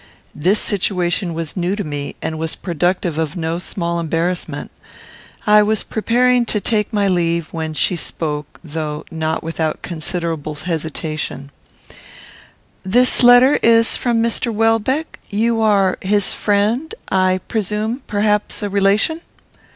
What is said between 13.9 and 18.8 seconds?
from Mr. Welbeck you are his friend I presume perhaps a